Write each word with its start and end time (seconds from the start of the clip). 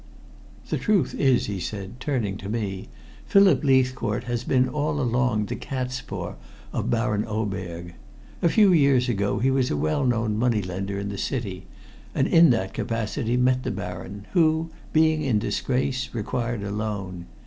The 0.69 0.79
truth 0.79 1.13
is," 1.13 1.45
he 1.45 1.59
said, 1.59 1.99
turning 1.99 2.35
to 2.37 2.49
me, 2.49 2.89
"Philip 3.27 3.63
Leithcourt 3.63 4.23
has 4.23 4.47
all 4.73 4.99
along 4.99 5.41
been 5.41 5.45
the 5.45 5.55
catspaw 5.63 6.37
of 6.73 6.89
Baron 6.89 7.23
Oberg. 7.27 7.93
A 8.41 8.49
few 8.49 8.73
years 8.73 9.07
ago 9.07 9.37
he 9.37 9.51
was 9.51 9.69
a 9.69 9.77
well 9.77 10.03
known 10.07 10.37
money 10.39 10.63
lender 10.63 10.97
in 10.97 11.09
the 11.09 11.19
city, 11.19 11.67
and 12.15 12.25
in 12.27 12.49
that 12.49 12.73
capacity 12.73 13.37
met 13.37 13.61
the 13.61 13.69
Baron, 13.69 14.25
who, 14.33 14.71
being 14.91 15.21
in 15.21 15.37
disgrace, 15.37 16.09
required 16.13 16.63
a 16.63 16.71
loan. 16.71 17.27